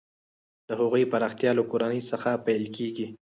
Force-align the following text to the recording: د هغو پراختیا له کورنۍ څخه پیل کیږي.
د 0.67 0.69
هغو 0.79 0.97
پراختیا 1.11 1.51
له 1.57 1.63
کورنۍ 1.71 2.01
څخه 2.11 2.29
پیل 2.45 2.63
کیږي. 2.75 3.07